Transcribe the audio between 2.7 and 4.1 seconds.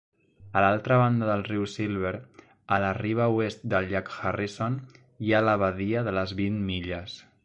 a la riba oest del llac